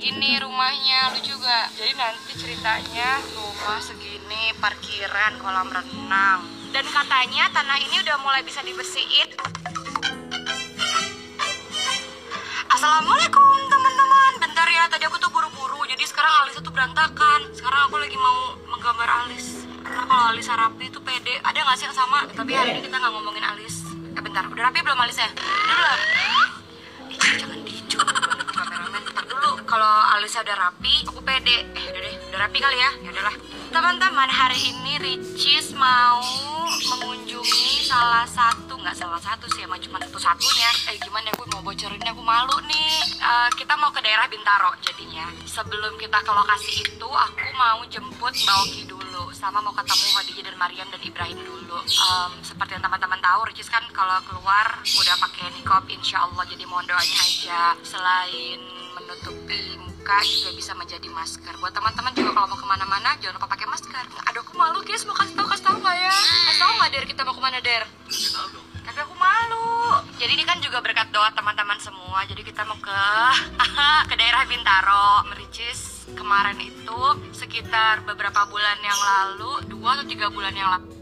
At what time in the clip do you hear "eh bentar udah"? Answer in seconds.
24.16-24.62